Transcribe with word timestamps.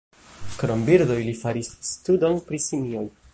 Krom 0.61 0.81
birdoj 0.87 1.17
li 1.27 1.35
faris 1.43 1.71
studon 1.91 2.43
pri 2.49 2.63
simioj. 2.71 3.07